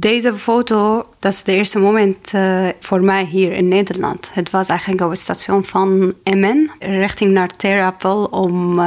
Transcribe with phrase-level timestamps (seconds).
[0.00, 4.30] Deze foto, dat is de eerste moment uh, voor mij hier in Nederland.
[4.32, 8.78] Het was eigenlijk op het station van Emmen, richting naar Terapel om...
[8.78, 8.84] Uh,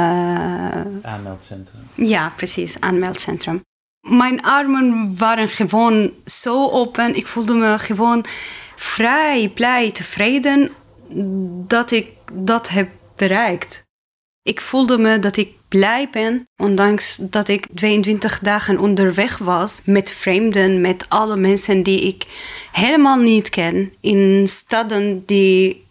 [1.02, 1.88] aanmeldcentrum.
[1.94, 3.60] Ja, precies, aanmeldcentrum.
[4.00, 7.14] Mijn armen waren gewoon zo open.
[7.14, 8.24] Ik voelde me gewoon
[8.76, 10.70] vrij, blij, tevreden
[11.66, 13.82] dat ik dat heb bereikt.
[14.42, 20.12] Ik voelde me dat ik blij ben, ondanks dat ik 22 dagen onderweg was met
[20.12, 22.26] vreemden, met alle mensen die ik
[22.72, 25.86] helemaal niet ken, in steden die,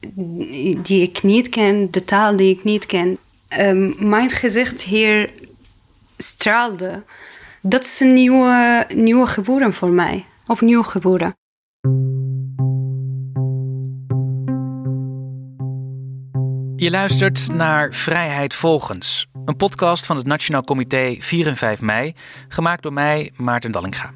[0.81, 3.17] die ik niet ken, de taal die ik niet ken.
[3.59, 5.29] Um, mijn gezicht hier
[6.17, 7.03] straalde.
[7.61, 11.35] Dat is een nieuwe, nieuwe geboren voor mij, opnieuw geboren.
[16.75, 22.13] Je luistert naar Vrijheid Volgens, een podcast van het Nationaal Comité 4 en 5 mei,
[22.47, 24.11] gemaakt door mij, Maarten Dallinga.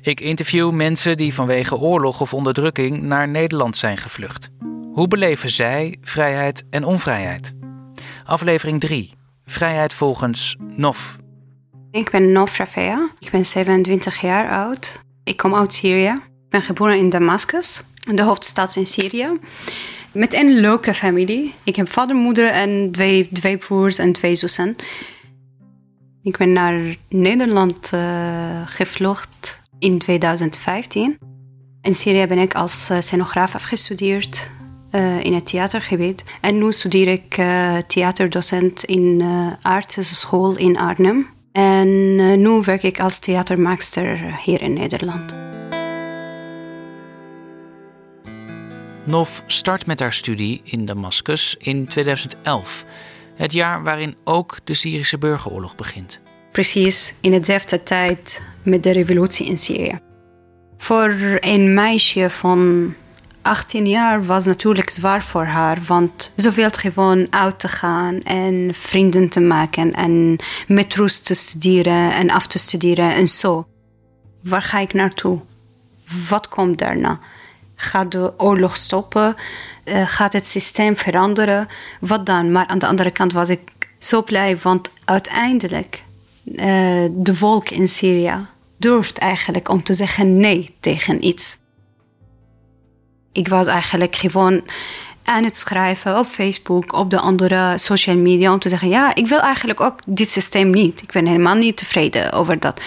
[0.00, 4.48] Ik interview mensen die vanwege oorlog of onderdrukking naar Nederland zijn gevlucht.
[4.92, 7.54] Hoe beleven zij vrijheid en onvrijheid?
[8.24, 9.12] Aflevering 3.
[9.44, 11.16] Vrijheid volgens NOF.
[11.90, 13.10] Ik ben Nof Rafea.
[13.18, 15.00] Ik ben 27 jaar oud.
[15.24, 16.20] Ik kom uit Syrië.
[16.44, 17.82] Ik ben geboren in Damascus,
[18.14, 19.38] de hoofdstad in Syrië
[20.16, 21.54] met een leuke familie.
[21.62, 24.76] Ik heb vader, moeder en twee, twee broers en twee zussen.
[26.22, 31.18] Ik ben naar Nederland uh, gevlucht in 2015.
[31.82, 34.50] In Syrië ben ik als uh, scenograaf afgestudeerd
[34.92, 36.24] uh, in het theatergebied.
[36.40, 37.34] En nu studeer ik
[37.86, 39.20] theaterdocent in
[39.64, 41.26] uh, School in Arnhem.
[41.52, 45.45] En nu werk ik als theatermaakster hier in Nederland.
[49.06, 52.84] Nof start met haar studie in Damascus in 2011,
[53.34, 56.20] het jaar waarin ook de Syrische burgeroorlog begint.
[56.50, 59.98] Precies in hetzelfde tijd met de revolutie in Syrië.
[60.76, 62.94] Voor een meisje van
[63.42, 68.70] 18 jaar was natuurlijk zwaar voor haar, want ze wilde gewoon uit te gaan en
[68.74, 70.38] vrienden te maken en
[70.68, 73.66] met rust te studeren en af te studeren en zo.
[74.42, 75.40] Waar ga ik naartoe?
[76.28, 77.20] Wat komt daarna?
[77.76, 79.36] Gaat de oorlog stoppen?
[79.84, 81.68] Uh, gaat het systeem veranderen?
[82.00, 82.52] Wat dan?
[82.52, 83.60] Maar aan de andere kant was ik
[83.98, 86.02] zo blij, want uiteindelijk
[86.44, 86.60] uh,
[87.10, 91.56] de volk in Syrië durft eigenlijk om te zeggen nee tegen iets.
[93.32, 94.62] Ik was eigenlijk gewoon
[95.24, 99.26] aan het schrijven op Facebook, op de andere social media, om te zeggen: ja, ik
[99.26, 101.02] wil eigenlijk ook dit systeem niet.
[101.02, 102.80] Ik ben helemaal niet tevreden over dat.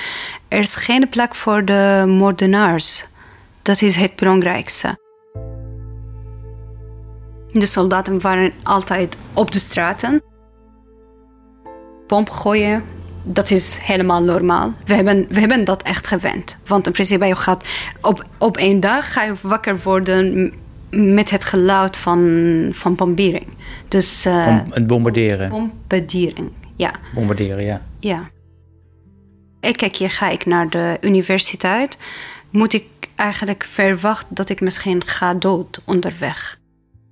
[0.48, 3.06] Er is geen plek voor de moordenaars.
[3.62, 4.98] Dat is het belangrijkste.
[7.52, 10.22] De soldaten waren altijd op de straten.
[12.08, 12.84] Pomp gooien,
[13.24, 14.74] dat is helemaal normaal.
[14.86, 16.58] We hebben, we hebben dat echt gewend.
[16.66, 17.68] Want in principe, je gaat
[18.02, 20.54] op, op één dag ga je wakker worden
[20.90, 23.48] met het geluid van, van bombardering.
[23.88, 25.50] Dus, uh, van het bombarderen?
[25.50, 26.92] Bombardering, ja.
[27.14, 27.82] Bombarderen, ja.
[28.00, 28.30] Ja.
[29.60, 31.98] Elke keer ga ik naar de universiteit.
[32.50, 32.86] Moet ik
[33.20, 36.60] eigenlijk verwacht dat ik misschien ga dood onderweg.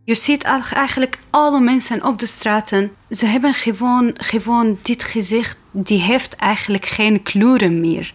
[0.03, 2.91] Je ziet eigenlijk alle mensen op de straten.
[3.09, 5.57] Ze hebben gewoon, gewoon dit gezicht.
[5.72, 8.13] Die heeft eigenlijk geen kleuren meer.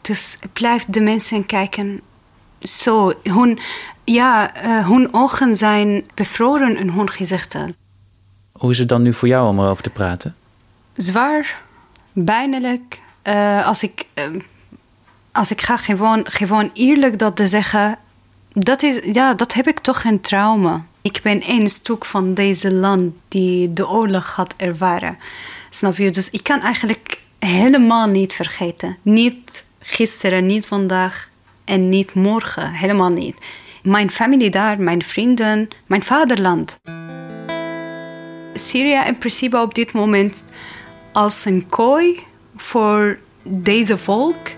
[0.00, 2.00] Dus blijft de mensen kijken
[2.60, 3.12] zo.
[3.22, 3.58] Hun,
[4.04, 7.76] ja, uh, hun ogen zijn bevroren in hun gezichten.
[8.52, 10.34] Hoe is het dan nu voor jou om erover te praten?
[10.92, 11.62] Zwaar,
[12.24, 13.00] pijnlijk.
[13.24, 14.06] Uh, als ik...
[14.14, 14.40] Uh,
[15.34, 17.98] als ik ga gewoon, gewoon eerlijk dat te zeggen,
[18.52, 20.84] dat, is, ja, dat heb ik toch een trauma.
[21.02, 25.18] Ik ben één stuk van deze land die de oorlog had ervaren.
[25.70, 26.10] Snap je?
[26.10, 28.96] Dus ik kan eigenlijk helemaal niet vergeten.
[29.02, 31.30] Niet gisteren, niet vandaag
[31.64, 32.72] en niet morgen.
[32.72, 33.36] Helemaal niet.
[33.82, 36.78] Mijn familie daar, mijn vrienden, mijn vaderland.
[38.54, 40.44] Syrië in principe op dit moment
[41.12, 42.20] als een kooi
[42.56, 44.48] voor deze volk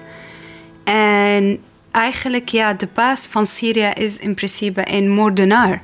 [0.87, 5.83] en eigenlijk, ja, de baas van Syrië is in principe een moordenaar.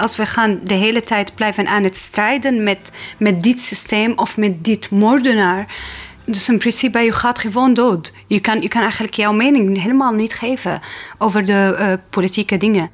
[0.00, 4.36] Als we gaan de hele tijd blijven aan het strijden met, met dit systeem of
[4.36, 5.74] met dit moordenaar.
[6.24, 8.12] Dus in principe, je gaat gewoon dood.
[8.26, 10.80] Je kan, je kan eigenlijk jouw mening helemaal niet geven
[11.18, 12.90] over de uh, politieke dingen.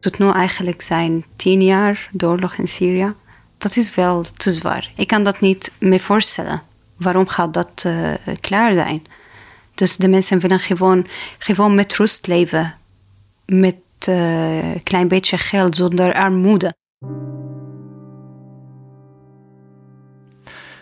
[0.00, 3.14] Tot nu eigenlijk zijn tien jaar oorlog in Syrië.
[3.58, 4.90] Dat is wel te zwaar.
[4.96, 6.62] Ik kan dat niet me voorstellen.
[6.96, 9.02] Waarom gaat dat uh, klaar zijn?
[9.78, 11.06] Dus de mensen willen gewoon,
[11.38, 12.74] gewoon met rust leven.
[13.46, 16.74] Met een uh, klein beetje geld, zonder armoede.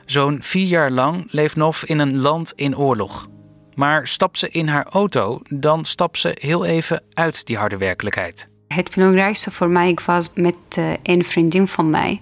[0.07, 3.27] Zo'n vier jaar lang leeft Nof in een land in oorlog.
[3.75, 8.49] Maar stapt ze in haar auto, dan stapt ze heel even uit die harde werkelijkheid.
[8.69, 12.21] Het belangrijkste voor mij was met uh, een vriendin van mij.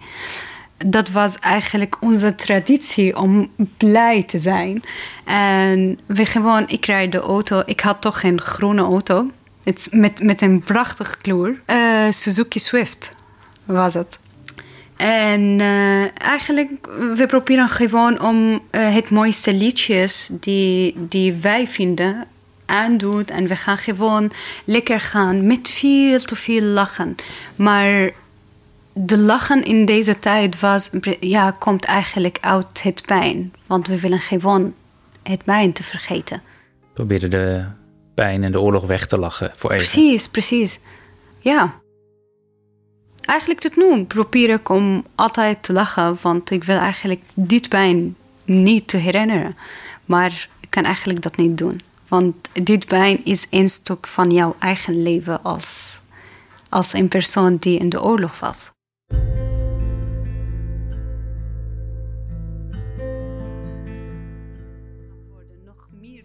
[0.77, 4.83] Dat was eigenlijk onze traditie om blij te zijn.
[5.25, 7.63] En we gewoon, ik rijd de auto.
[7.67, 9.31] Ik had toch een groene auto.
[9.65, 11.61] Het, met, met een prachtige kleur.
[11.67, 13.15] Uh, Suzuki Swift
[13.65, 14.19] was het.
[14.97, 16.71] En uh, eigenlijk,
[17.15, 22.27] we proberen gewoon om uh, het mooiste liedjes die, die wij vinden
[22.67, 23.27] aandoen.
[23.27, 24.31] En we gaan gewoon
[24.65, 27.15] lekker gaan met veel te veel lachen.
[27.57, 28.11] Maar
[28.95, 33.53] de lachen in deze tijd was, ja, komt eigenlijk uit het pijn.
[33.67, 34.75] Want we willen gewoon
[35.23, 36.43] het pijn te vergeten.
[36.93, 37.65] Probeerde de
[38.15, 39.83] pijn en de oorlog weg te lachen voor even.
[39.83, 40.79] Precies, precies.
[41.41, 41.83] Ja.
[43.21, 48.17] Eigenlijk tot nu probeer ik om altijd te lachen, want ik wil eigenlijk dit pijn
[48.45, 49.57] niet te herinneren.
[50.05, 51.81] Maar ik kan eigenlijk dat niet doen.
[52.09, 56.01] Want dit pijn is een stuk van jouw eigen leven als,
[56.69, 58.73] als een persoon die in de oorlog was.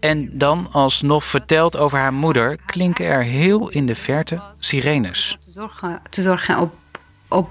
[0.00, 5.36] En dan, als Nof vertelt over haar moeder, klinken er heel in de verte sirenes.
[5.40, 6.74] Te zorgen, te zorgen op,
[7.28, 7.50] op,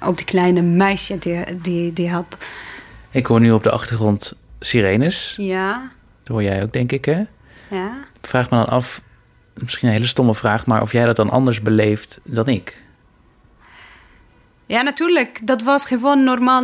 [0.00, 2.36] op die kleine meisje die, die, die had.
[3.10, 5.34] Ik hoor nu op de achtergrond sirenes.
[5.36, 5.90] Ja.
[6.22, 7.22] Dat hoor jij ook, denk ik, hè?
[7.70, 7.96] Ja.
[8.20, 9.00] Ik vraag me dan af,
[9.54, 12.84] misschien een hele stomme vraag, maar of jij dat dan anders beleeft dan ik?
[14.70, 15.46] Ja, natuurlijk.
[15.46, 16.62] Dat was gewoon normaal,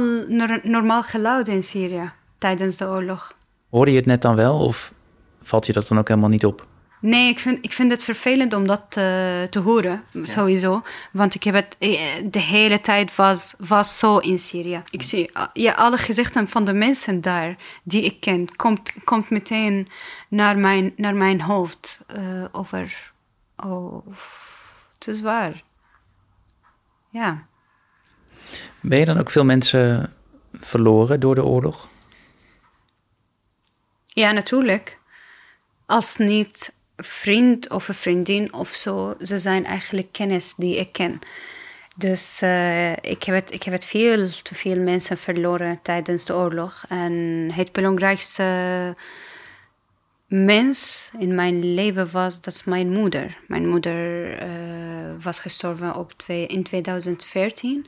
[0.63, 3.37] normaal geluid in Syrië tijdens de oorlog.
[3.71, 4.93] Hoorde je het net dan wel of
[5.43, 6.67] valt je dat dan ook helemaal niet op?
[7.01, 8.95] Nee, ik vind, ik vind het vervelend om dat uh,
[9.43, 10.83] te horen, sowieso.
[11.13, 14.83] Want ik heb het eh, de hele tijd was, was zo in Syrië.
[14.91, 19.31] Ik zie uh, ja, alle gezichten van de mensen daar die ik ken, komt, komt
[19.31, 19.89] meteen
[20.29, 23.13] naar mijn, naar mijn hoofd uh, over.
[23.57, 24.07] Oh,
[24.95, 25.63] het is waar.
[27.11, 27.47] Ja.
[28.81, 30.13] Ben je dan ook veel mensen
[30.53, 31.89] verloren door de oorlog?
[34.07, 34.99] Ja, natuurlijk.
[35.87, 41.19] Als niet vriend of een vriendin of zo, ze zijn eigenlijk kennis die ik ken.
[41.97, 46.35] Dus uh, ik, heb het, ik heb het veel te veel mensen verloren tijdens de
[46.35, 46.85] oorlog.
[46.89, 47.13] En
[47.53, 48.45] het belangrijkste
[50.27, 53.39] mens in mijn leven was, dat is mijn moeder.
[53.47, 54.49] Mijn moeder uh,
[55.21, 57.87] was gestorven op twee, in 2014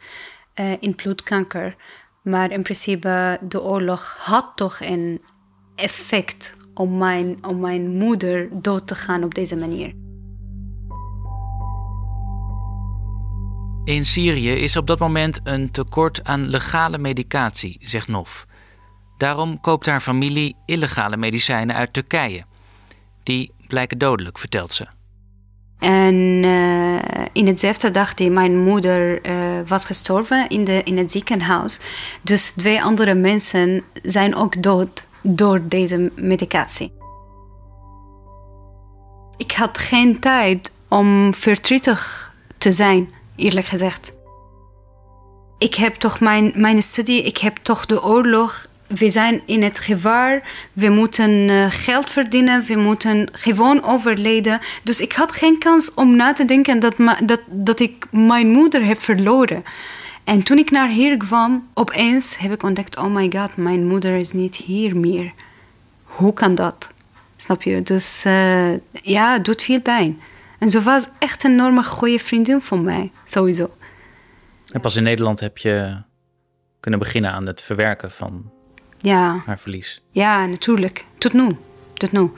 [0.60, 1.76] uh, in bloedkanker.
[2.22, 5.22] Maar in principe, de oorlog had toch een
[5.75, 9.93] effect om mijn, om mijn moeder dood te gaan op deze manier.
[13.84, 18.46] In Syrië is op dat moment een tekort aan legale medicatie, zegt Nof.
[19.16, 22.44] Daarom koopt haar familie illegale medicijnen uit Turkije.
[23.22, 24.97] Die blijken dodelijk, vertelt ze.
[25.78, 26.14] En
[26.44, 26.98] uh,
[27.32, 29.34] in hetzelfde dag die mijn moeder uh,
[29.66, 31.78] was gestorven in, de, in het ziekenhuis.
[32.22, 36.92] Dus twee andere mensen zijn ook dood door deze medicatie.
[39.36, 44.16] Ik had geen tijd om verdrietig te zijn, eerlijk gezegd.
[45.58, 48.66] Ik heb toch mijn, mijn studie, ik heb toch de oorlog.
[48.88, 50.43] We zijn in het gevaar,
[50.73, 54.58] we moeten uh, geld verdienen, we moeten gewoon overleden.
[54.82, 58.84] Dus ik had geen kans om na te denken dat, dat, dat ik mijn moeder
[58.84, 59.65] heb verloren.
[60.24, 64.17] En toen ik naar hier kwam, opeens heb ik ontdekt: oh my god, mijn moeder
[64.17, 65.32] is niet hier meer.
[66.03, 66.91] Hoe kan dat?
[67.36, 67.82] Snap je?
[67.82, 70.20] Dus uh, ja, het doet veel pijn.
[70.58, 73.70] En ze was echt een enorme goede vriendin van mij, sowieso.
[74.70, 75.96] En pas in Nederland heb je
[76.81, 78.51] kunnen beginnen aan het verwerken van
[78.98, 79.43] ja.
[79.46, 80.02] haar verlies.
[80.10, 81.05] Ja, natuurlijk.
[81.19, 81.48] Tot nu.
[81.94, 82.31] Tot nu.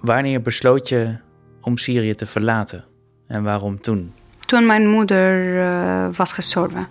[0.00, 1.16] Wanneer besloot je
[1.60, 2.84] om Syrië te verlaten?
[3.26, 4.12] En waarom toen?
[4.46, 6.88] Toen mijn moeder uh, was gestorven.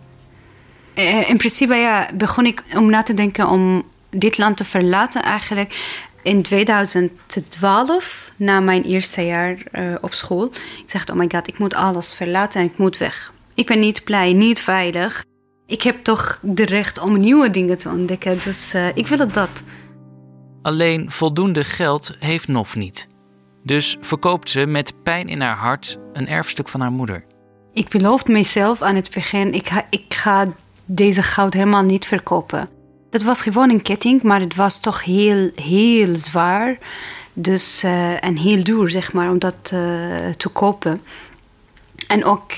[0.96, 5.24] Uh, in principe ja, begon ik om na te denken om dit land te verlaten
[5.24, 10.46] eigenlijk in 2012, na mijn eerste jaar uh, op school.
[10.46, 13.34] Ik zeg, oh my god, ik moet alles verlaten en ik moet weg.
[13.56, 15.26] Ik ben niet blij, niet veilig.
[15.66, 19.64] Ik heb toch de recht om nieuwe dingen te ontdekken, dus ik wil het dat.
[20.62, 23.08] Alleen voldoende geld heeft Nof niet.
[23.64, 27.26] Dus verkoopt ze met pijn in haar hart een erfstuk van haar moeder.
[27.74, 30.48] Ik beloofde mezelf aan het begin: ik ga, ik ga
[30.86, 32.70] deze goud helemaal niet verkopen.
[33.10, 36.78] Dat was gewoon een ketting, maar het was toch heel, heel zwaar.
[37.34, 41.02] Dus, uh, en heel duur, zeg maar, om dat uh, te kopen.
[42.08, 42.52] En ook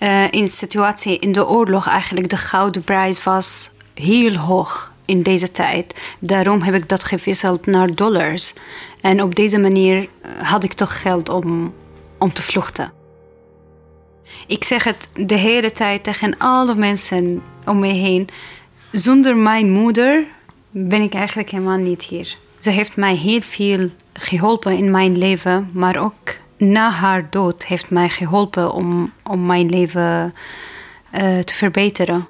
[0.00, 5.22] uh, in de situatie in de oorlog, eigenlijk de gouden prijs was heel hoog in
[5.22, 5.94] deze tijd.
[6.18, 8.54] Daarom heb ik dat gewisseld naar dollars.
[9.00, 10.08] En op deze manier
[10.42, 11.74] had ik toch geld om,
[12.18, 12.92] om te vluchten.
[14.46, 18.28] Ik zeg het de hele tijd tegen alle mensen om me heen.
[18.92, 20.24] Zonder mijn moeder
[20.70, 22.36] ben ik eigenlijk helemaal niet hier.
[22.58, 27.90] Ze heeft mij heel veel geholpen in mijn leven, maar ook na haar dood heeft
[27.90, 30.34] mij geholpen om, om mijn leven
[31.14, 32.28] uh, te verbeteren.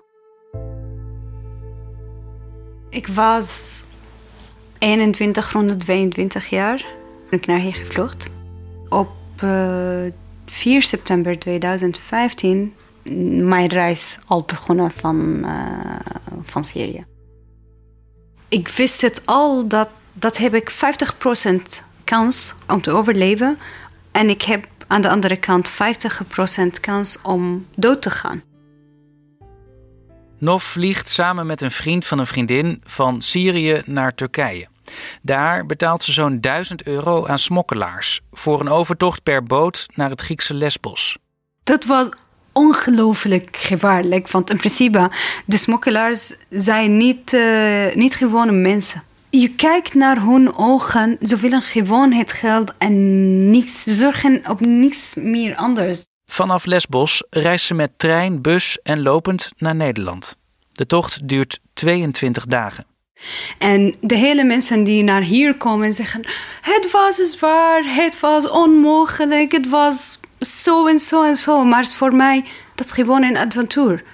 [2.90, 3.82] Ik was
[4.78, 6.84] 21, rond 22 jaar.
[7.30, 8.28] Ben ik naar hier gevlucht.
[8.88, 9.10] Op
[9.44, 10.12] uh,
[10.46, 12.74] 4 september 2015
[13.42, 16.00] mijn reis al begonnen van, uh,
[16.42, 17.04] van Syrië.
[18.48, 21.56] Ik wist het al dat, dat heb ik 50%
[22.04, 23.58] kans om te overleven.
[24.12, 25.74] En ik heb aan de andere kant 50%
[26.80, 28.42] kans om dood te gaan.
[30.38, 34.68] Nof vliegt samen met een vriend van een vriendin van Syrië naar Turkije.
[35.22, 40.20] Daar betaalt ze zo'n 1000 euro aan smokkelaars voor een overtocht per boot naar het
[40.20, 41.18] Griekse Lesbos.
[41.64, 42.08] Dat was
[42.52, 45.10] ongelooflijk gevaarlijk, want in principe
[45.46, 49.02] de smokkelaars zijn niet, uh, niet gewone mensen.
[49.30, 55.14] Je kijkt naar hun ogen, ze willen gewoon het geld en niets, zorgen op niets
[55.14, 56.04] meer anders.
[56.26, 60.36] Vanaf Lesbos reist ze met trein, bus en lopend naar Nederland.
[60.72, 62.86] De tocht duurt 22 dagen.
[63.58, 66.24] En de hele mensen die naar hier komen zeggen:
[66.60, 71.64] Het was zwaar, het was onmogelijk, het was zo en zo en zo.
[71.64, 72.44] Maar voor mij
[72.74, 74.04] dat is gewoon een avontuur.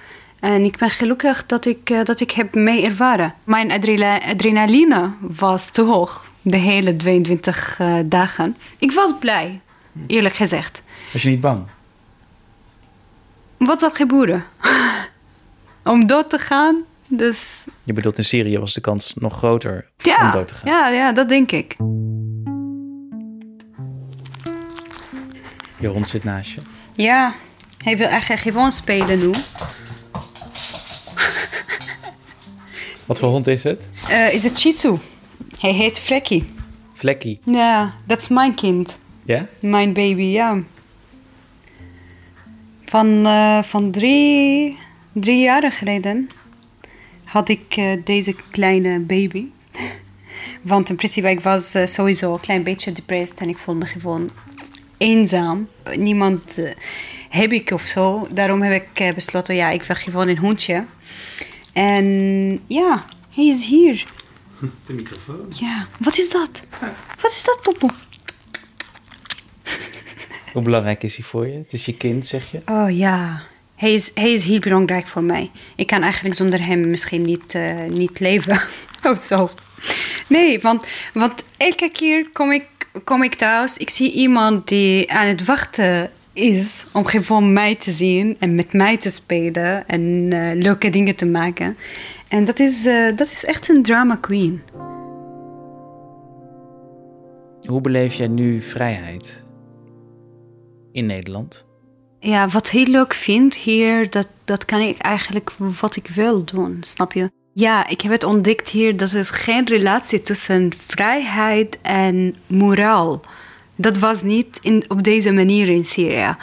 [0.47, 3.33] En ik ben gelukkig dat ik, uh, dat ik heb mee ervaren.
[3.43, 8.57] Mijn adrenaline was te hoog de hele 22 uh, eh, dagen.
[8.77, 9.61] Ik was blij,
[10.07, 10.81] eerlijk gezegd.
[11.13, 11.63] Was je niet bang?
[13.57, 14.45] Wat zal gebeuren?
[15.83, 16.75] Om dood te gaan?
[17.07, 17.65] Dus...
[17.83, 20.71] Je bedoelt in Syrië was de kans nog groter ja, om dood te gaan?
[20.71, 21.75] Ja, ja, dat denk ik.
[25.79, 26.61] Je hond zit naast je.
[26.93, 27.33] Ja,
[27.83, 29.31] hij wil eigenlijk gewoon spelen nu.
[33.07, 33.87] Wat voor hond is het?
[34.09, 34.97] Uh, is het Shih Tzu.
[35.59, 36.43] Hij heet Frekkie.
[36.93, 37.39] Vlekkie?
[37.43, 38.97] Ja, dat is mijn kind.
[39.25, 39.47] Ja?
[39.61, 40.63] Mijn baby, ja.
[42.85, 44.77] Van, uh, van drie,
[45.13, 46.29] drie jaren geleden
[47.23, 49.45] had ik uh, deze kleine baby.
[50.61, 54.29] Want in principe, ik was sowieso een klein beetje depressed en ik voelde me gewoon
[54.97, 55.67] eenzaam.
[55.95, 56.59] Niemand
[57.29, 58.27] heb ik of zo.
[58.31, 60.85] Daarom heb ik besloten, ja, ik wil gewoon een hondje.
[61.77, 64.05] En ja, hij is hier.
[64.85, 65.45] De microfoon.
[65.49, 66.63] Ja, wat is dat?
[67.21, 67.87] Wat is dat, Popo?
[70.53, 71.57] Hoe belangrijk is hij voor je?
[71.57, 72.61] Het is je kind, zeg je?
[72.65, 73.41] Oh ja,
[73.75, 75.51] hij is, hij is heel belangrijk voor mij.
[75.75, 78.61] Ik kan eigenlijk zonder hem misschien niet, uh, niet leven
[79.11, 79.49] of zo.
[80.27, 82.65] Nee, want, want elke keer kom ik,
[83.03, 87.91] kom ik thuis, ik zie iemand die aan het wachten is om gewoon mij te
[87.91, 91.77] zien en met mij te spelen en uh, leuke dingen te maken.
[92.27, 94.61] En dat is, uh, dat is echt een drama queen.
[97.67, 99.43] Hoe beleef jij nu vrijheid
[100.91, 101.65] in Nederland?
[102.19, 106.77] Ja, wat heel leuk vind hier, dat, dat kan ik eigenlijk wat ik wil doen,
[106.81, 107.29] snap je?
[107.53, 113.21] Ja, ik heb het ontdekt hier dat er geen relatie tussen vrijheid en moraal.
[113.77, 116.35] Dat was niet in, op deze manier in Syrië.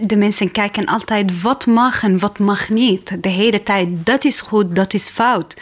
[0.00, 3.22] De mensen kijken altijd wat mag en wat mag niet.
[3.22, 5.56] De hele tijd, dat is goed, dat is fout.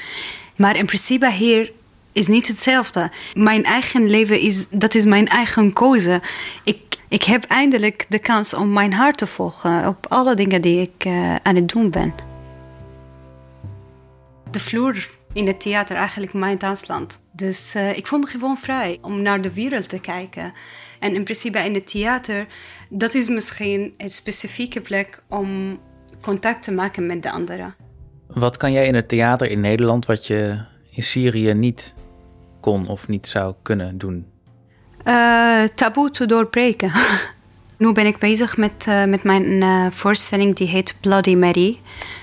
[0.57, 1.73] Maar in principe hier
[2.13, 3.11] is niet hetzelfde.
[3.35, 6.23] Mijn eigen leven is, dat is mijn eigen keuze.
[6.65, 10.81] Ik ik heb eindelijk de kans om mijn hart te volgen op alle dingen die
[10.81, 12.15] ik uh, aan het doen ben.
[14.51, 17.21] De vloer in het theater eigenlijk mijn thuisland.
[17.43, 20.53] Dus uh, ik voel me gewoon vrij om naar de wereld te kijken.
[20.99, 22.47] En in principe in het theater,
[22.89, 25.79] dat is misschien een specifieke plek om
[26.21, 27.75] contact te maken met de anderen.
[28.27, 31.95] Wat kan jij in het theater in Nederland wat je in Syrië niet
[32.61, 34.27] kon of niet zou kunnen doen?
[35.05, 36.93] uh, taboe te doorbreken.
[37.79, 41.79] nu ben ik bezig met, uh, met mijn uh, voorstelling die heet Bloody Mary.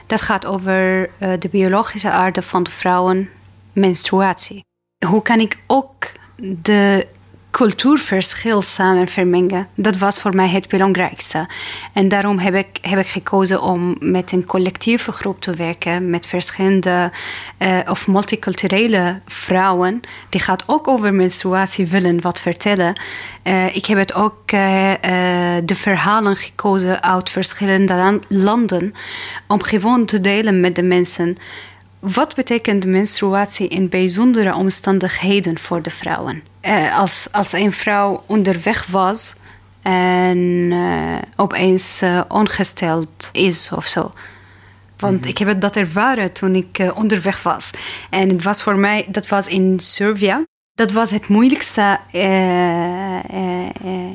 [0.07, 1.09] Dat gaat over
[1.39, 3.29] de biologische aarde van de vrouwen,
[3.73, 4.67] menstruatie.
[5.05, 7.07] Hoe kan ik ook de
[7.51, 9.67] cultuurverschil samen vermengen.
[9.75, 11.47] Dat was voor mij het belangrijkste.
[11.93, 16.25] En daarom heb ik, heb ik gekozen om met een collectieve groep te werken, met
[16.25, 17.11] verschillende
[17.59, 20.01] uh, of multiculturele vrouwen.
[20.29, 23.01] Die gaat ook over menstruatie willen wat vertellen.
[23.43, 24.91] Uh, ik heb het ook uh,
[25.65, 28.93] de verhalen gekozen uit verschillende landen
[29.47, 31.37] om gewoon te delen met de mensen
[31.99, 36.43] wat betekent menstruatie in bijzondere omstandigheden voor de vrouwen?
[36.61, 39.35] Uh, als, als een vrouw onderweg was
[39.81, 40.37] en
[40.71, 44.11] uh, opeens uh, ongesteld is of zo.
[44.97, 47.69] Want ik heb dat ervaren toen ik onderweg was.
[48.09, 50.43] En het was voor mij, dat was in Servië.
[50.73, 51.99] Dat was het moeilijkste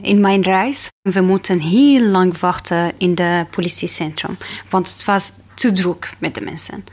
[0.03, 0.91] in mijn reis.
[1.03, 4.37] We moeten heel lang wachten in het politiecentrum.
[4.69, 6.85] Want het was te druk met de mensen.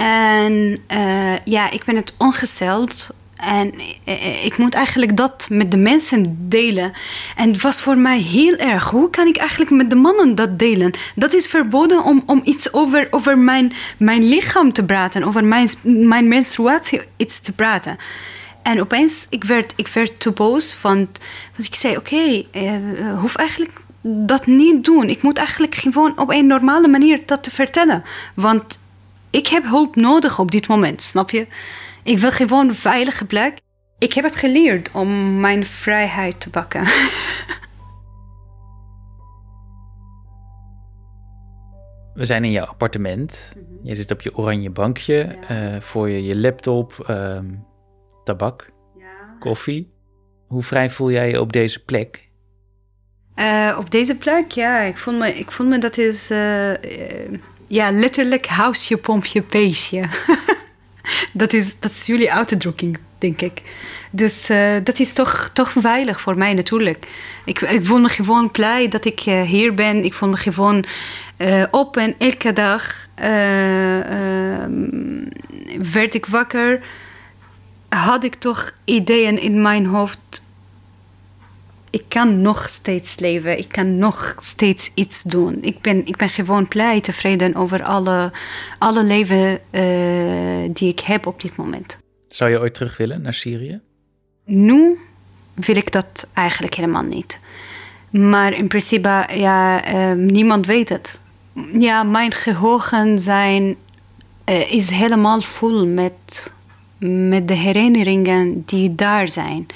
[0.00, 3.08] En uh, ja, ik ben het ongesteld.
[3.36, 3.72] En
[4.04, 6.92] eh, ik moet eigenlijk dat met de mensen delen.
[7.36, 8.90] En het was voor mij heel erg.
[8.90, 10.92] Hoe kan ik eigenlijk met de mannen dat delen?
[11.14, 15.24] Dat is verboden om, om iets over, over mijn, mijn lichaam te praten.
[15.24, 17.96] Over mijn, mijn menstruatie iets te praten.
[18.62, 20.76] En opeens, ik werd, ik werd te boos.
[20.80, 21.18] Want,
[21.56, 25.08] ik zei, oké, okay, uh, hoef eigenlijk dat niet doen.
[25.08, 28.04] Ik moet eigenlijk gewoon op een normale manier dat te vertellen.
[28.34, 28.78] Want
[29.30, 31.46] ik heb hulp nodig op dit moment, snap je?
[32.02, 33.58] Ik wil gewoon een veilige plek.
[33.98, 36.84] Ik heb het geleerd om mijn vrijheid te pakken.
[42.14, 43.52] We zijn in jouw appartement.
[43.56, 43.88] Mhm.
[43.88, 45.22] Je zit op je oranje bankje.
[45.48, 47.38] Eh, voor je je laptop, uh,
[48.24, 49.36] tabak, ja.
[49.38, 49.92] koffie.
[50.46, 52.28] Hoe vrij voel jij je op deze plek?
[53.36, 56.72] Uh, op deze plek, ja, ik voel me, ik voel me dat is uh,
[57.70, 60.04] ja, letterlijk house je pompje beestje.
[61.32, 63.62] dat, is, dat is jullie uitdrukking, denk ik.
[64.10, 67.06] Dus uh, dat is toch, toch veilig voor mij natuurlijk.
[67.44, 70.04] Ik, ik voel me gewoon blij dat ik hier ben.
[70.04, 70.84] Ik voel me gewoon
[71.70, 73.08] op en elke dag
[75.92, 76.80] werd ik wakker.
[77.88, 80.42] Had ik toch ideeën in mijn hoofd
[81.90, 83.58] ik kan nog steeds leven.
[83.58, 85.58] Ik kan nog steeds iets doen.
[85.60, 88.32] Ik ben, ik ben gewoon blij, tevreden over alle,
[88.78, 91.98] alle leven uh, die ik heb op dit moment.
[92.26, 93.80] Zou je ooit terug willen naar Syrië?
[94.44, 94.98] Nu
[95.54, 97.40] wil ik dat eigenlijk helemaal niet.
[98.10, 101.18] Maar in principe, ja, uh, niemand weet het.
[101.78, 103.76] Ja, mijn geheugen zijn,
[104.46, 106.52] uh, is helemaal vol met,
[107.28, 109.66] met de herinneringen die daar zijn.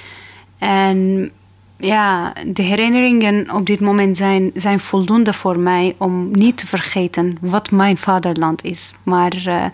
[0.58, 1.30] En
[1.76, 7.36] ja, de herinneringen op dit moment zijn, zijn voldoende voor mij om niet te vergeten
[7.40, 8.94] wat mijn vaderland is.
[9.02, 9.64] Maar uh,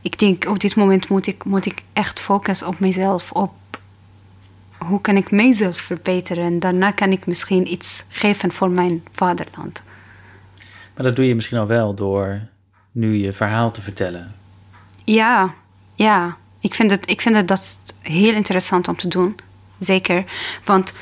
[0.00, 3.52] ik denk op dit moment moet ik, moet ik echt focussen op mezelf, op
[4.78, 6.44] hoe kan ik mezelf verbeteren.
[6.44, 9.82] En daarna kan ik misschien iets geven voor mijn vaderland.
[10.94, 12.40] Maar dat doe je misschien al wel door
[12.92, 14.34] nu je verhaal te vertellen.
[15.04, 15.54] Ja,
[15.94, 16.36] ja.
[16.60, 19.36] Ik vind het, ik vind het dat heel interessant om te doen.
[19.78, 20.24] Zeker.
[20.64, 20.92] Want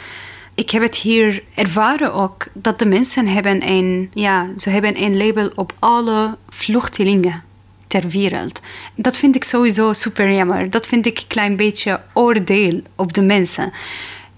[0.63, 5.17] ik heb het hier ervaren ook dat de mensen hebben een, ja, ze hebben een
[5.17, 7.43] label op alle vluchtelingen
[7.87, 8.61] ter wereld.
[8.95, 10.71] Dat vind ik sowieso super jammer.
[10.71, 13.73] Dat vind ik een klein beetje oordeel op de mensen.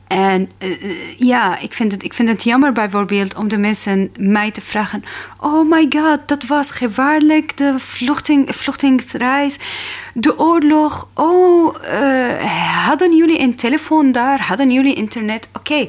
[0.06, 4.50] En uh, ja, ik vind, het, ik vind het jammer bijvoorbeeld om de mensen mij
[4.50, 5.04] te vragen:
[5.40, 9.58] Oh my god, dat was gevaarlijk, de vluchting, vluchtingsreis,
[10.14, 11.08] de oorlog.
[11.14, 14.46] Oh, uh, hadden jullie een telefoon daar?
[14.46, 15.48] Hadden jullie internet?
[15.52, 15.88] Oké,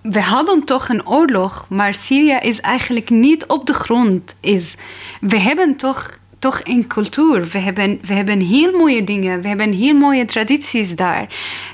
[0.00, 4.34] we hadden toch een oorlog, maar Syrië is eigenlijk niet op de grond.
[4.40, 4.74] Is.
[5.20, 7.48] We hebben toch toch een cultuur.
[7.48, 9.40] We hebben, we hebben heel mooie dingen.
[9.40, 11.26] We hebben heel mooie tradities daar.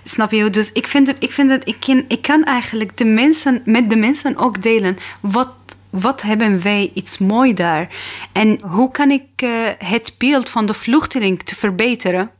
[0.04, 0.50] Snap je?
[0.50, 3.90] Dus ik vind het, ik, vind het, ik, kan, ik kan eigenlijk de mensen, met
[3.90, 4.98] de mensen ook delen.
[5.20, 5.48] Wat,
[5.90, 7.88] wat hebben wij iets mooi daar?
[8.32, 12.30] En hoe kan ik uh, het beeld van de vluchteling te verbeteren?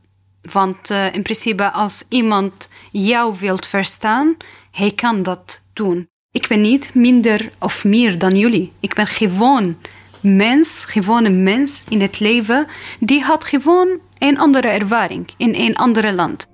[0.51, 4.37] Want uh, in principe, als iemand jou wilt verstaan,
[4.71, 6.07] hij kan dat doen.
[6.31, 8.71] Ik ben niet minder of meer dan jullie.
[8.79, 9.75] Ik ben gewoon
[10.21, 12.67] mens, gewone mens in het leven,
[12.99, 16.47] die had gewoon een andere ervaring in een ander land.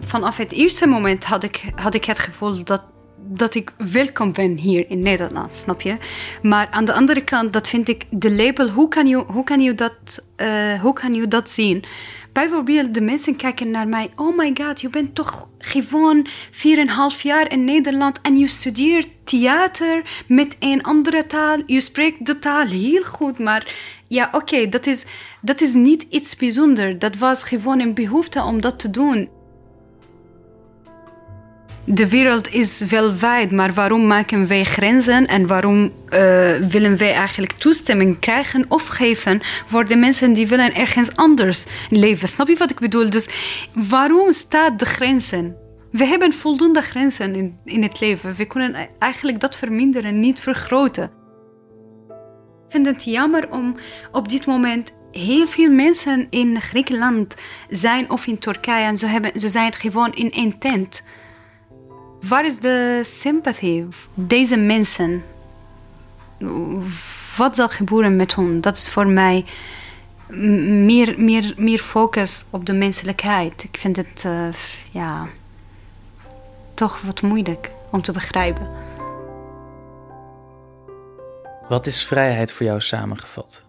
[0.00, 2.82] Vanaf het eerste moment had ik, had ik het gevoel dat,
[3.16, 5.96] dat ik welkom ben hier in Nederland, snap je?
[6.42, 9.60] Maar aan de andere kant, dat vind ik de label, hoe kan je, hoe kan
[9.60, 11.84] je, dat, uh, hoe kan je dat zien?
[12.32, 14.10] Bijvoorbeeld, de mensen kijken naar mij.
[14.16, 20.24] Oh my god, je bent toch gewoon 4,5 jaar in Nederland en je studeert theater
[20.26, 21.62] met een andere taal.
[21.66, 23.74] Je spreekt de taal heel goed, maar
[24.08, 25.04] ja, oké, dat, is,
[25.40, 26.98] dat is niet iets bijzonders.
[26.98, 29.28] Dat was gewoon een behoefte om dat te doen
[31.84, 32.84] de wereld is
[33.18, 35.90] wijd, maar waarom maken wij grenzen en waarom uh,
[36.56, 42.28] willen wij eigenlijk toestemming krijgen of geven voor de mensen die willen ergens anders leven?
[42.28, 43.10] Snap je wat ik bedoel?
[43.10, 43.28] Dus
[43.72, 45.56] waarom staat de grenzen?
[45.90, 48.34] We hebben voldoende grenzen in, in het leven.
[48.34, 51.04] We kunnen eigenlijk dat verminderen, niet vergroten.
[52.66, 53.76] Ik vind het jammer om
[54.12, 57.34] op dit moment heel veel mensen in Griekenland
[57.68, 61.02] zijn of in Turkije en ze, hebben, ze zijn gewoon in één tent.
[62.20, 63.88] Waar is de sympathie?
[64.14, 65.24] Deze mensen,
[67.36, 68.60] wat zal gebeuren met hen?
[68.60, 69.44] Dat is voor mij
[70.84, 73.64] meer, meer, meer focus op de menselijkheid.
[73.64, 74.48] Ik vind het uh,
[74.92, 75.26] ja,
[76.74, 78.68] toch wat moeilijk om te begrijpen.
[81.68, 83.62] Wat is vrijheid voor jou samengevat?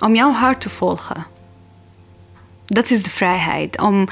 [0.00, 1.26] Om jouw hart te volgen.
[2.68, 3.80] Dat is de vrijheid.
[3.80, 4.08] Om,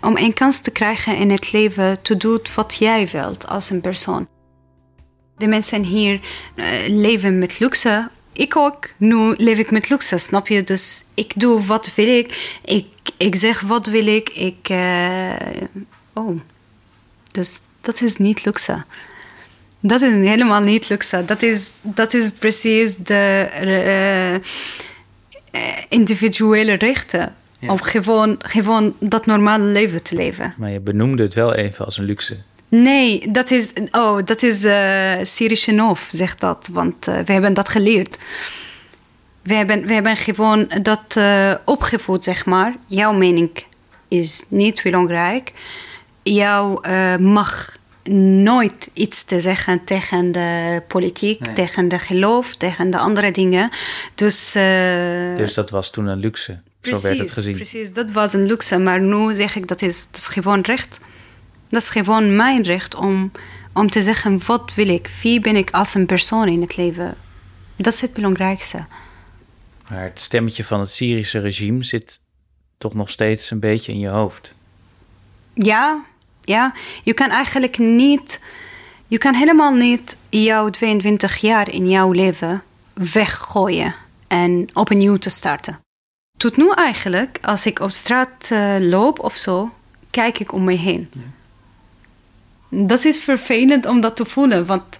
[0.00, 3.80] om een kans te krijgen in het leven te doen wat jij wilt als een
[3.80, 4.28] persoon.
[5.36, 6.20] De mensen hier
[6.54, 8.08] uh, leven met luxe.
[8.32, 8.88] Ik ook.
[8.96, 10.62] Nu leef ik met luxe, snap je?
[10.62, 12.58] Dus ik doe wat wil ik.
[12.64, 14.28] Ik, ik zeg wat wil ik.
[14.28, 14.68] Ik.
[14.70, 15.30] Uh,
[16.12, 16.40] oh.
[17.30, 18.84] Dus dat is niet luxe.
[19.80, 21.24] Dat is helemaal niet luxe.
[21.24, 23.48] Dat is, dat is precies de
[25.52, 27.34] uh, individuele rechten.
[27.66, 30.54] Om gewoon, gewoon dat normale leven te leven.
[30.56, 32.36] Maar je benoemde het wel even als een luxe.
[32.68, 36.68] Nee, dat is, oh, dat is uh, Syrische zegt dat.
[36.72, 38.18] Want uh, we hebben dat geleerd.
[39.42, 42.74] We hebben, we hebben gewoon dat uh, opgevoed, zeg maar.
[42.86, 43.50] Jouw mening
[44.08, 45.52] is niet belangrijk.
[46.22, 46.80] Jouw
[47.18, 47.78] mag
[48.42, 53.70] nooit iets te zeggen tegen de politiek, tegen de geloof, tegen de andere dingen.
[54.14, 54.52] Dus,
[55.36, 56.58] dus dat was toen een luxe.
[56.80, 57.54] Precies, Zo werd het gezien.
[57.54, 58.78] Precies, dat was een luxe.
[58.78, 61.00] Maar nu zeg ik dat is, dat is gewoon recht.
[61.68, 63.32] Dat is gewoon mijn recht om,
[63.72, 67.16] om te zeggen wat wil ik, wie ben ik als een persoon in het leven.
[67.76, 68.84] Dat is het belangrijkste.
[69.88, 72.18] Maar het stemmetje van het Syrische regime zit
[72.78, 74.54] toch nog steeds een beetje in je hoofd.
[75.54, 76.04] Ja,
[76.40, 78.40] ja, je kan eigenlijk niet,
[79.06, 82.62] je kan helemaal niet jouw 22 jaar in jouw leven
[82.94, 83.94] weggooien
[84.26, 85.80] en opnieuw te starten.
[86.40, 89.70] Tot nu eigenlijk, als ik op straat uh, loop of zo,
[90.10, 91.10] kijk ik om me heen.
[92.68, 94.98] Dat is vervelend om dat te voelen, want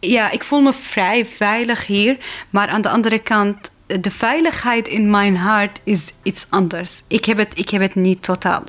[0.00, 2.16] ja, ik voel me vrij veilig hier,
[2.50, 7.02] maar aan de andere kant, de veiligheid in mijn hart is iets anders.
[7.06, 8.62] Ik heb het, ik heb het niet totaal.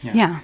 [0.00, 0.10] ja.
[0.12, 0.40] ja.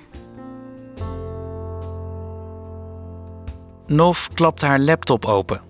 [3.87, 5.61] Nov klapt haar laptop open.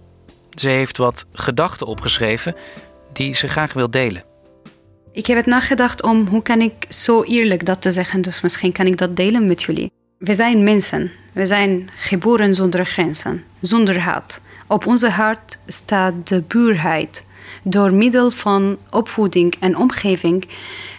[0.54, 2.54] Ze heeft wat gedachten opgeschreven
[3.16, 4.22] die ze graag wil delen.
[5.12, 8.72] Ik heb het nagedacht om hoe kan ik zo eerlijk dat te zeggen, dus misschien
[8.72, 9.92] kan ik dat delen met jullie.
[10.18, 11.10] We zijn mensen.
[11.32, 14.40] We zijn geboren zonder grenzen, zonder haat.
[14.66, 17.24] Op onze hart staat de puurheid.
[17.62, 20.48] Door middel van opvoeding en omgeving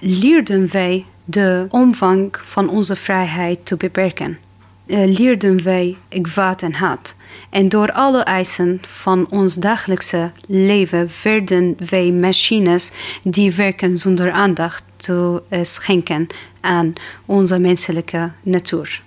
[0.02, 4.38] leerden wij de omvang van onze vrijheid te beperken.
[4.88, 7.16] Uh, leerden wij kwaad en haat.
[7.50, 12.92] En door alle eisen van ons dagelijkse leven werden wij machines
[13.24, 16.28] die werken zonder aandacht te uh, schenken
[16.62, 16.94] aan
[17.26, 19.02] onze menselijke natuur.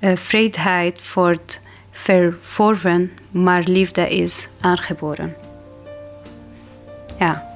[0.00, 5.36] Uh, vreedheid wordt verworven, maar liefde is aangeboren.
[7.18, 7.47] Ja.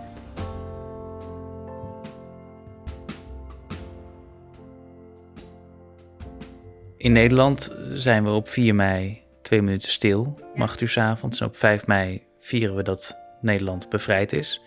[7.02, 11.40] In Nederland zijn we op 4 mei twee minuten stil, mag u avonds.
[11.40, 14.60] En op 5 mei vieren we dat Nederland bevrijd is.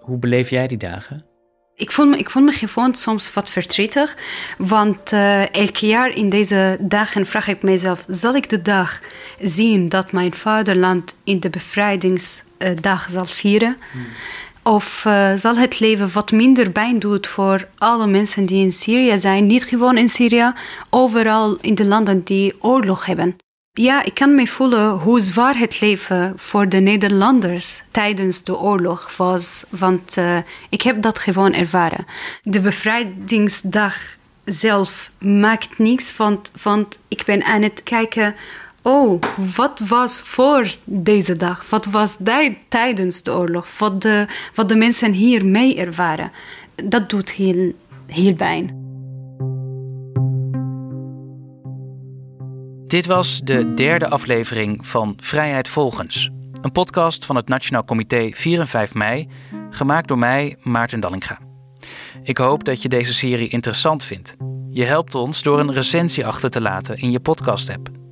[0.00, 1.24] Hoe beleef jij die dagen?
[1.76, 4.16] Ik voel me, ik voel me gewoon soms wat verdrietig,
[4.58, 9.00] want uh, elk jaar in deze dagen vraag ik mezelf: zal ik de dag
[9.40, 13.76] zien dat mijn vaderland in de bevrijdingsdag zal vieren?
[13.92, 14.06] Hmm.
[14.64, 19.18] Of uh, zal het leven wat minder pijn doen voor alle mensen die in Syrië
[19.18, 19.46] zijn?
[19.46, 20.52] Niet gewoon in Syrië,
[20.90, 23.36] overal in de landen die oorlog hebben.
[23.72, 29.16] Ja, ik kan me voelen hoe zwaar het leven voor de Nederlanders tijdens de oorlog
[29.16, 30.36] was, want uh,
[30.68, 32.06] ik heb dat gewoon ervaren.
[32.42, 33.96] De bevrijdingsdag
[34.44, 36.16] zelf maakt niks,
[36.62, 38.34] want ik ben aan het kijken
[38.84, 39.20] oh,
[39.56, 41.70] wat was voor deze dag?
[41.70, 42.16] Wat was
[42.68, 43.78] tijdens de oorlog?
[43.78, 46.32] Wat de, wat de mensen hier mee ervaren?
[46.84, 47.72] Dat doet heel,
[48.06, 48.82] heel pijn.
[52.86, 56.30] Dit was de derde aflevering van Vrijheid Volgens.
[56.62, 59.28] Een podcast van het Nationaal Comité 4 en 5 mei,
[59.70, 61.38] gemaakt door mij, Maarten Dallinga.
[62.22, 64.36] Ik hoop dat je deze serie interessant vindt.
[64.70, 68.03] Je helpt ons door een recensie achter te laten in je podcast-app.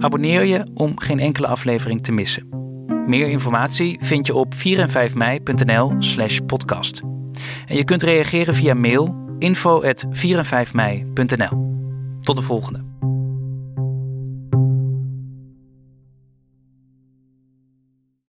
[0.00, 2.48] Abonneer je om geen enkele aflevering te missen.
[3.06, 7.00] Meer informatie vind je op 4 en 5 mei.nl/slash podcast.
[7.66, 11.70] En je kunt reageren via mail info 4 en 5 mei.nl.
[12.20, 12.84] Tot de volgende.